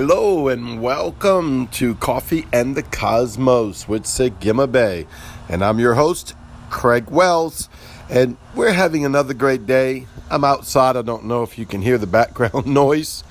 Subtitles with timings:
[0.00, 5.08] Hello and welcome to Coffee and the Cosmos with Sigma Bay.
[5.48, 6.36] And I'm your host,
[6.70, 7.68] Craig Wells.
[8.08, 10.06] And we're having another great day.
[10.30, 10.96] I'm outside.
[10.96, 13.24] I don't know if you can hear the background noise.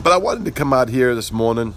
[0.00, 1.74] But I wanted to come out here this morning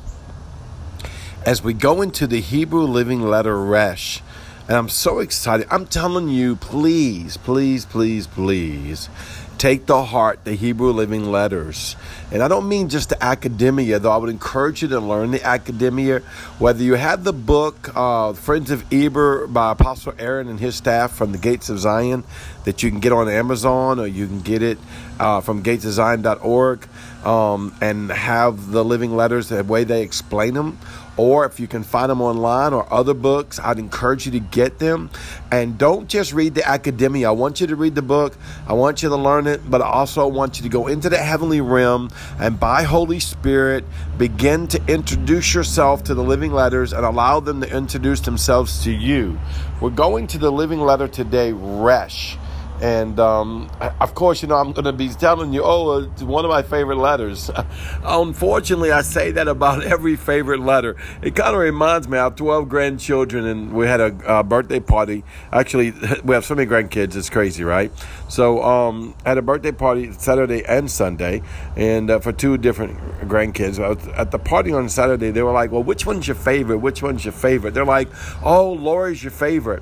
[1.44, 4.22] as we go into the Hebrew living letter Resh.
[4.67, 5.66] And I'm so excited.
[5.72, 9.09] I'm telling you, please, please, please, please
[9.57, 11.95] Take the heart, the Hebrew living letters.
[12.31, 15.43] And I don't mean just the academia, though I would encourage you to learn the
[15.43, 16.20] academia.
[16.59, 21.16] Whether you have the book, uh, Friends of Eber by Apostle Aaron and his staff
[21.16, 22.23] from the Gates of Zion,
[22.66, 24.77] that you can get on Amazon or you can get it
[25.20, 26.88] uh, from gatesofzion.org
[27.25, 30.77] um, and have the living letters the way they explain them
[31.18, 34.80] or if you can find them online or other books, I'd encourage you to get
[34.80, 35.10] them.
[35.52, 37.30] And don't just read the academia.
[37.30, 38.38] I want you to read the book,
[38.68, 41.18] I want you to learn it, but I also want you to go into the
[41.18, 43.84] heavenly realm and by Holy Spirit
[44.18, 48.92] begin to introduce yourself to the living letters and allow them to introduce themselves to
[48.92, 49.40] you.
[49.82, 52.38] We're going to the living letter today, Resh.
[52.81, 56.45] And um, of course, you know, I'm going to be telling you, oh, it's one
[56.45, 57.50] of my favorite letters.
[58.03, 60.95] Unfortunately, I say that about every favorite letter.
[61.22, 64.80] It kind of reminds me, I have 12 grandchildren, and we had a, a, birthday
[64.80, 65.23] party.
[65.52, 65.92] Actually,
[66.23, 67.92] we have so many grandkids, it's crazy, right?
[68.30, 71.42] So um, I had a birthday party Saturday and Sunday,
[71.75, 73.80] and uh, for two different grandkids.
[74.16, 76.78] At the party on Saturday, they were like, well, which one's your favorite?
[76.78, 77.73] Which one's your favorite?
[77.73, 78.09] They're like,
[78.44, 79.81] oh, Lori's your favorite.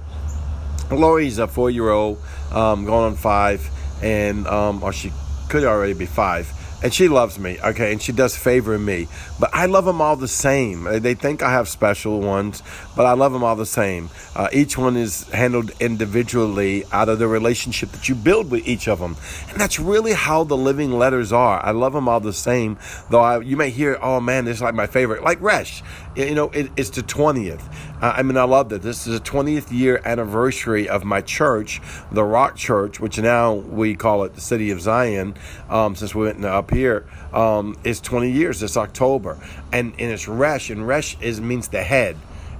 [0.92, 3.70] Lori's a four year old, um, going on five,
[4.02, 5.12] and um, or she
[5.50, 6.52] could already be five
[6.84, 9.08] and she loves me, okay, and she does favor me.
[9.40, 10.84] But I love them all the same.
[10.84, 12.62] They think I have special ones,
[12.96, 14.10] but I love them all the same.
[14.36, 18.88] Uh, each one is handled individually out of the relationship that you build with each
[18.88, 19.16] of them,
[19.50, 21.64] and that's really how the living letters are.
[21.64, 22.78] I love them all the same,
[23.10, 25.82] though I, you may hear, "Oh man, this is like my favorite," like Resh.
[26.16, 27.68] You know, it, it's the twentieth.
[28.02, 28.82] Uh, I mean, I love that.
[28.82, 33.96] This is the twentieth year anniversary of my church, the Rock Church, which now we
[33.96, 35.36] call it the City of Zion,
[35.70, 39.38] um, since we went up here um, is 20 years this October,
[39.72, 42.18] and and it's Resh, and Resh is means the head.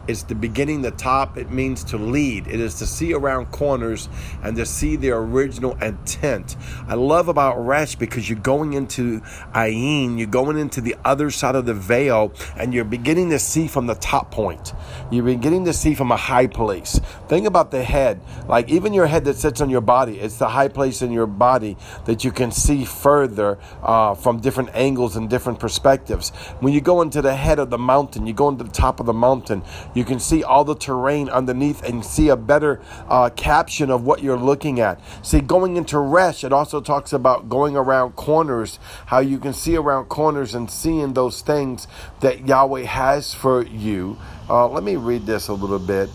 [0.08, 1.38] It's the beginning, the top.
[1.38, 2.48] It means to lead.
[2.48, 4.08] It is to see around corners
[4.44, 6.56] and to see the original intent.
[6.88, 9.22] I love about Resh because you're going into
[9.54, 13.68] Ayin, you're going into the other side of the veil, and you're beginning to see
[13.68, 14.74] from the top point.
[15.12, 17.00] You're beginning to see from a high place.
[17.28, 18.22] Think about the head.
[18.48, 21.28] Like even your head that sits on your body, it's the high place in your
[21.28, 26.30] body that you can see further uh, from different angles and different perspectives.
[26.60, 29.06] When you go into the head of the mountain, you go into the top of
[29.06, 29.64] the mountain
[29.96, 34.22] you can see all the terrain underneath and see a better uh, caption of what
[34.22, 35.00] you're looking at.
[35.24, 39.76] See, going into Resh, it also talks about going around corners, how you can see
[39.76, 41.88] around corners and seeing those things
[42.20, 44.18] that Yahweh has for you.
[44.48, 46.10] Uh, let me read this a little bit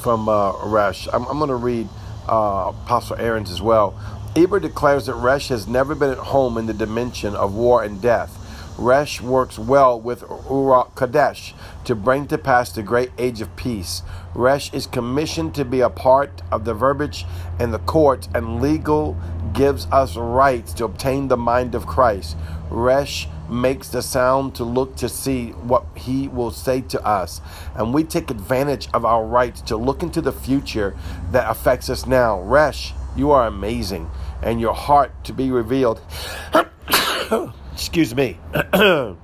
[0.00, 1.08] from uh, Resh.
[1.12, 1.88] I'm, I'm going to read
[2.28, 3.98] uh, Apostle Aaron's as well.
[4.36, 8.00] Eber declares that Resh has never been at home in the dimension of war and
[8.00, 8.36] death.
[8.80, 11.54] Resh works well with Ruach Kadesh
[11.84, 14.02] to bring to pass the great age of peace.
[14.34, 17.26] Resh is commissioned to be a part of the verbiage
[17.58, 19.18] in the court, and legal
[19.52, 22.38] gives us rights to obtain the mind of Christ.
[22.70, 27.42] Resh makes the sound to look to see what he will say to us.
[27.74, 30.96] And we take advantage of our rights to look into the future
[31.32, 32.40] that affects us now.
[32.40, 34.10] Resh, you are amazing,
[34.42, 36.00] and your heart to be revealed.
[37.72, 38.38] Excuse me.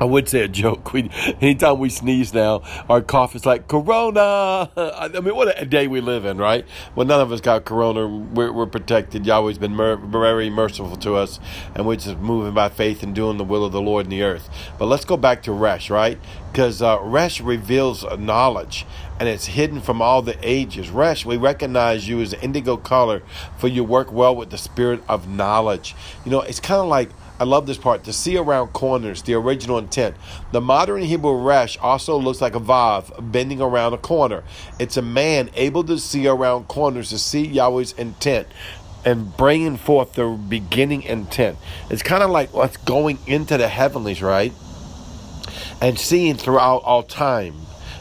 [0.00, 0.92] I would say a joke.
[0.92, 1.08] We,
[1.40, 4.70] anytime we sneeze now, our cough is like Corona.
[4.76, 6.66] I mean, what a day we live in, right?
[6.96, 8.08] Well, none of us got Corona.
[8.08, 9.24] We're, we're protected.
[9.24, 11.38] Yahweh's been mer- very merciful to us,
[11.74, 14.22] and we're just moving by faith and doing the will of the Lord in the
[14.22, 14.48] earth.
[14.78, 16.18] But let's go back to Resh, right?
[16.50, 18.86] Because uh, Resh reveals knowledge,
[19.20, 20.90] and it's hidden from all the ages.
[20.90, 23.22] Resh, we recognize you as indigo color,
[23.58, 25.94] for you work well with the spirit of knowledge.
[26.24, 28.04] You know, it's kind of like I love this part.
[28.04, 30.14] To see around corners, the original intent.
[30.52, 34.44] The modern Hebrew resh also looks like a vav bending around a corner.
[34.78, 38.46] It's a man able to see around corners to see Yahweh's intent
[39.04, 41.58] and bringing forth the beginning intent.
[41.90, 44.52] It's kind of like what's going into the heavenlies, right?
[45.80, 47.54] And seeing throughout all time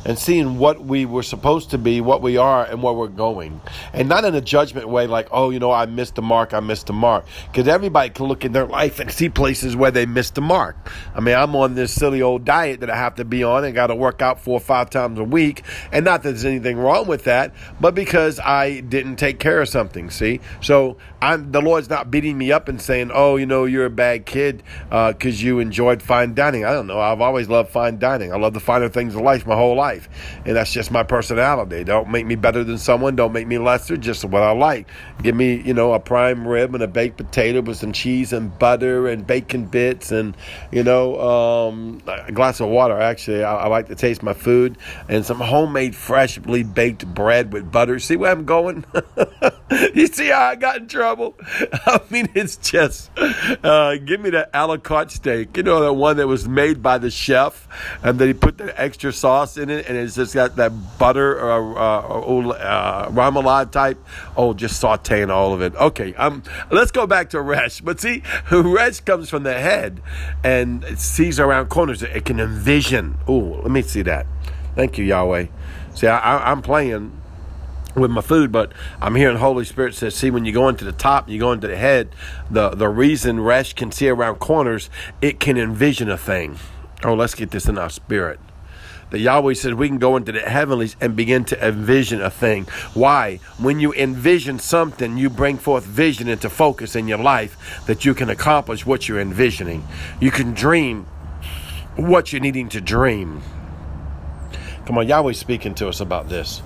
[0.05, 3.61] and seeing what we were supposed to be, what we are, and where we're going.
[3.93, 6.59] And not in a judgment way like, oh, you know, I missed the mark, I
[6.59, 7.25] missed the mark.
[7.51, 10.75] Because everybody can look in their life and see places where they missed the mark.
[11.15, 13.73] I mean, I'm on this silly old diet that I have to be on and
[13.73, 15.63] got to work out four or five times a week.
[15.91, 19.69] And not that there's anything wrong with that, but because I didn't take care of
[19.69, 20.39] something, see?
[20.61, 23.89] So I'm the Lord's not beating me up and saying, oh, you know, you're a
[23.89, 26.65] bad kid because uh, you enjoyed fine dining.
[26.65, 26.99] I don't know.
[26.99, 28.33] I've always loved fine dining.
[28.33, 29.92] I love the finer things of life my whole life.
[30.45, 31.83] And that's just my personality.
[31.83, 33.15] Don't make me better than someone.
[33.15, 33.97] Don't make me lesser.
[33.97, 34.87] Just what I like.
[35.21, 38.57] Give me, you know, a prime rib and a baked potato with some cheese and
[38.57, 40.35] butter and bacon bits and,
[40.71, 42.99] you know, um, a glass of water.
[42.99, 44.77] Actually, I, I like to taste my food
[45.09, 47.99] and some homemade, freshly baked bread with butter.
[47.99, 48.85] See where I'm going?
[49.93, 51.35] you see how I got in trouble?
[51.85, 55.55] I mean, it's just, uh, give me that a la carte steak.
[55.57, 57.67] You know, the one that was made by the chef
[58.01, 61.39] and then he put the extra sauce in it and it's just got that butter
[61.39, 64.03] or uh, uh, uh, remoulade type.
[64.35, 65.75] Oh, just sauteing all of it.
[65.75, 67.81] Okay, um, let's go back to Resh.
[67.81, 70.01] But see, Resh comes from the head
[70.43, 72.03] and it sees around corners.
[72.03, 73.17] It can envision.
[73.27, 74.25] Oh, let me see that.
[74.75, 75.47] Thank you, Yahweh.
[75.93, 77.19] See, I, I'm playing
[77.95, 78.71] with my food, but
[79.01, 81.67] I'm hearing Holy Spirit says, see, when you go into the top, you go into
[81.67, 82.09] the head,
[82.49, 84.89] the, the reason Resh can see around corners,
[85.21, 86.57] it can envision a thing.
[87.03, 88.39] Oh, let's get this in our spirit.
[89.13, 92.63] The Yahweh says we can go into the heavenlies and begin to envision a thing.
[92.95, 93.37] Why?
[93.59, 98.15] When you envision something, you bring forth vision into focus in your life that you
[98.15, 99.87] can accomplish what you're envisioning.
[100.19, 101.03] You can dream
[101.95, 103.43] what you're needing to dream.
[104.87, 106.63] Come on, Yahweh's speaking to us about this.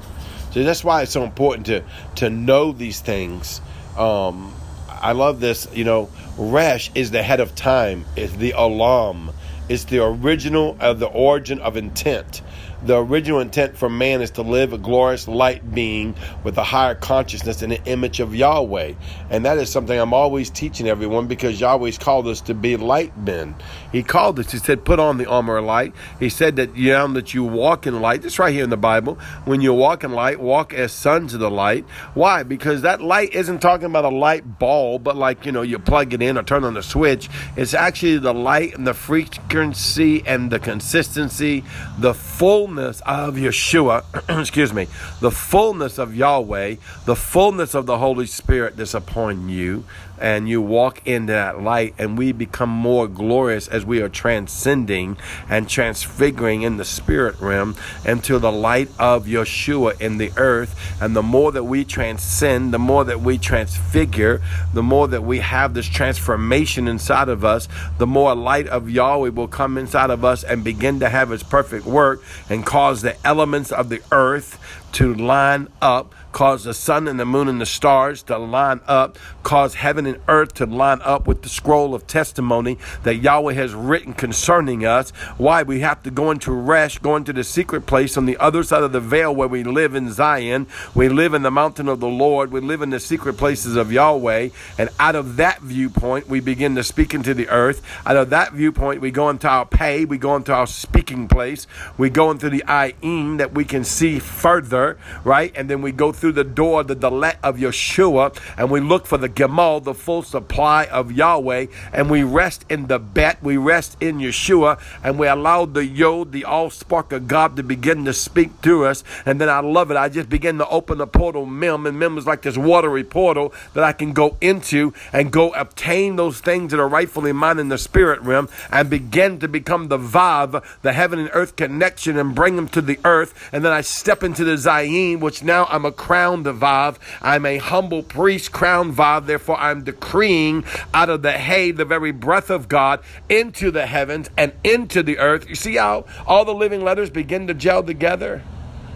[0.53, 1.83] See, that's why it's so important to
[2.15, 3.59] to know these things.
[3.97, 4.53] Um,
[4.87, 5.67] I love this.
[5.73, 8.05] You know, Resh is the head of time.
[8.15, 9.31] Is the alam.
[9.69, 12.41] It's the original of the origin of intent.
[12.83, 16.93] The original intent for man is to live a glorious light being with a higher
[16.93, 18.93] consciousness in the image of Yahweh.
[19.29, 23.17] And that is something I'm always teaching everyone because Yahweh's called us to be light
[23.17, 23.55] men.
[23.91, 25.93] He called us, he said, put on the armor of light.
[26.19, 28.23] He said that you know that you walk in light.
[28.23, 29.15] It's right here in the Bible.
[29.45, 31.85] When you walk in light, walk as sons of the light.
[32.13, 32.43] Why?
[32.43, 36.13] Because that light isn't talking about a light bulb, but like, you know, you plug
[36.13, 37.29] it in or turn on the switch.
[37.55, 41.63] It's actually the light and the frequency and the consistency,
[41.97, 44.03] the full fullness of Yeshua,
[44.41, 44.87] excuse me,
[45.21, 46.75] the fullness of Yahweh,
[47.05, 49.85] the fullness of the Holy Spirit that's upon you,
[50.19, 55.17] and you walk in that light, and we become more glorious as we are transcending
[55.49, 57.75] and transfiguring in the spirit realm
[58.05, 60.75] into the light of Yeshua in the earth.
[61.01, 64.41] And the more that we transcend, the more that we transfigure,
[64.73, 67.67] the more that we have this transformation inside of us,
[67.97, 71.43] the more light of Yahweh will come inside of us and begin to have its
[71.43, 74.59] perfect work and cause the elements of the earth
[74.97, 79.17] to line up cause the sun and the moon and the stars to line up,
[79.41, 83.73] cause heaven and earth to line up with the scroll of testimony that Yahweh has
[83.73, 85.09] written concerning us.
[85.37, 85.63] Why?
[85.63, 88.83] We have to go into rest, go into the secret place on the other side
[88.83, 90.67] of the veil where we live in Zion.
[90.93, 92.51] We live in the mountain of the Lord.
[92.51, 94.49] We live in the secret places of Yahweh.
[94.77, 97.81] And out of that viewpoint, we begin to speak into the earth.
[98.05, 100.05] Out of that viewpoint, we go into our pay.
[100.05, 101.65] We go into our speaking place.
[101.97, 104.86] We go into the Ayin that we can see further,
[105.23, 105.51] right?
[105.55, 109.17] And then we go through the door, the Dalet of Yeshua, and we look for
[109.17, 113.97] the Gimel, the full supply of Yahweh, and we rest in the Bet, we rest
[113.99, 118.13] in Yeshua, and we allow the Yod, the all spark of God, to begin to
[118.13, 119.03] speak through us.
[119.25, 119.97] And then I love it.
[119.97, 123.53] I just begin to open the portal, Mem, and Mem is like this watery portal
[123.73, 127.69] that I can go into and go obtain those things that are rightfully mine in
[127.69, 132.35] the spirit realm and begin to become the Vav, the heaven and earth connection, and
[132.35, 133.49] bring them to the earth.
[133.51, 136.97] And then I step into the Which now I'm a crown crowned Vav.
[137.21, 139.25] I'm a humble priest crowned Vav.
[139.25, 144.29] Therefore, I'm decreeing out of the hay, the very breath of God, into the heavens
[144.37, 145.47] and into the earth.
[145.47, 148.43] You see how all the living letters begin to gel together?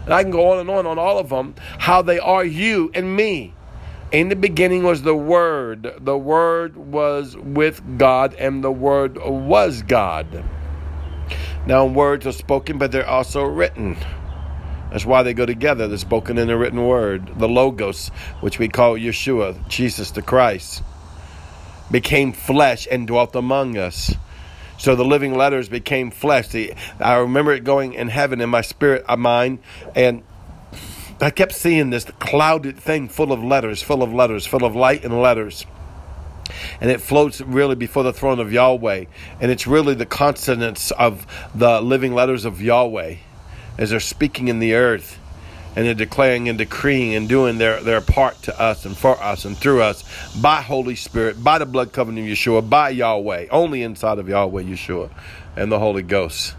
[0.04, 2.90] And I can go on and on on all of them, how they are you
[2.94, 3.54] and me.
[4.10, 5.94] In the beginning was the Word.
[6.00, 10.44] The Word was with God, and the Word was God.
[11.66, 13.96] Now, words are spoken, but they're also written.
[14.92, 17.38] That's why they go together, the spoken and the written word.
[17.38, 18.08] The Logos,
[18.40, 20.82] which we call Yeshua, Jesus the Christ,
[21.90, 24.14] became flesh and dwelt among us.
[24.76, 26.48] So the living letters became flesh.
[26.48, 29.60] The, I remember it going in heaven in my spirit uh, of mine,
[29.96, 30.24] and
[31.22, 35.06] I kept seeing this clouded thing full of letters, full of letters, full of light
[35.06, 35.64] and letters.
[36.82, 39.06] And it floats really before the throne of Yahweh.
[39.40, 43.16] And it's really the consonants of the living letters of Yahweh
[43.78, 45.18] as they're speaking in the earth
[45.74, 49.44] and they're declaring and decreeing and doing their, their part to us and for us
[49.44, 50.04] and through us
[50.40, 54.62] by Holy Spirit, by the blood covenant of Yeshua, by Yahweh, only inside of Yahweh
[54.62, 55.10] Yeshua
[55.56, 56.56] and the Holy Ghost.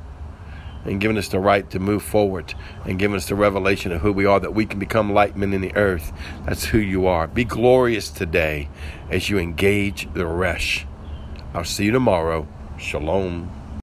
[0.86, 2.54] And giving us the right to move forward
[2.84, 5.54] and giving us the revelation of who we are, that we can become light men
[5.54, 6.12] in the earth.
[6.46, 7.26] That's who you are.
[7.26, 8.68] Be glorious today
[9.10, 10.86] as you engage the Resh.
[11.54, 12.50] I'll see you tomorrow.
[12.78, 13.63] Shalom.